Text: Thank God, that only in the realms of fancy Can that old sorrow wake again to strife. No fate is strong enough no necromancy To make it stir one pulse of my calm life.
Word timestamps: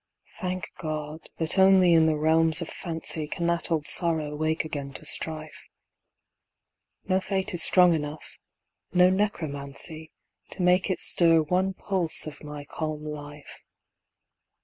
Thank 0.39 0.65
God, 0.79 1.29
that 1.37 1.59
only 1.59 1.93
in 1.93 2.07
the 2.07 2.17
realms 2.17 2.59
of 2.59 2.69
fancy 2.69 3.27
Can 3.27 3.45
that 3.45 3.69
old 3.69 3.85
sorrow 3.85 4.35
wake 4.35 4.65
again 4.65 4.93
to 4.93 5.05
strife. 5.05 5.67
No 7.07 7.19
fate 7.19 7.53
is 7.53 7.61
strong 7.61 7.93
enough 7.93 8.39
no 8.91 9.11
necromancy 9.11 10.11
To 10.53 10.63
make 10.63 10.89
it 10.89 10.97
stir 10.97 11.43
one 11.43 11.75
pulse 11.75 12.25
of 12.25 12.43
my 12.43 12.65
calm 12.65 13.03
life. 13.05 13.61